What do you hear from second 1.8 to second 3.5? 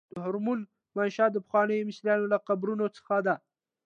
مصریانو له قبرونو څخه ده.